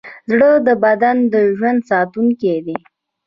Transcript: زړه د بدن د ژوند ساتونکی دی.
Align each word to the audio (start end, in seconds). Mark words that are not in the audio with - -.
زړه 0.31 0.51
د 0.67 0.69
بدن 0.83 1.17
د 1.33 1.35
ژوند 1.57 1.79
ساتونکی 1.91 2.55
دی. 2.65 2.77